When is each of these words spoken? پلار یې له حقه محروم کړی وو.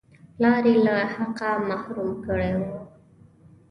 پلار 0.35 0.63
یې 0.71 0.75
له 0.85 0.95
حقه 1.13 1.49
محروم 1.69 2.09
کړی 2.25 2.51
وو. 2.59 2.71